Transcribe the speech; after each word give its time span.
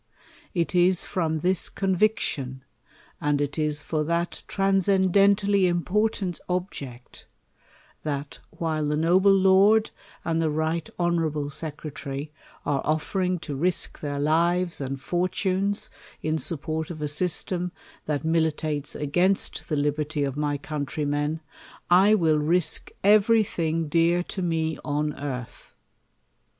It 0.55 0.73
is 0.73 1.03
from 1.03 1.41
this 1.41 1.69
conviction, 1.69 2.63
and 3.21 3.39
it 3.39 3.59
is 3.59 3.83
for 3.83 4.03
that 4.05 4.41
transcendently 4.47 5.67
important 5.67 6.39
object, 6.49 7.27
that, 8.01 8.39
while 8.49 8.87
the 8.87 8.97
noble 8.97 9.31
Lord 9.31 9.91
and 10.25 10.41
the 10.41 10.49
Right 10.49 10.89
Honorable 10.97 11.51
Secre 11.51 11.93
tary, 11.93 12.31
are 12.65 12.81
ofiering 12.81 13.39
to 13.41 13.55
risk 13.55 13.99
their 13.99 14.17
lives 14.17 14.81
and 14.81 14.99
fortunes 14.99 15.91
in 16.23 16.39
sup 16.39 16.63
port 16.63 16.89
of 16.89 16.99
a 17.03 17.07
system 17.07 17.71
that 18.07 18.25
militates 18.25 18.95
against 18.95 19.69
the 19.69 19.75
liberty 19.75 20.23
of 20.23 20.35
my 20.35 20.57
countrymen, 20.57 21.41
I 21.91 22.15
will 22.15 22.39
risk 22.39 22.89
every 23.03 23.43
thing 23.43 23.87
dear 23.87 24.23
to 24.23 24.41
me 24.41 24.79
on 24.83 25.13
earth. 25.13 25.75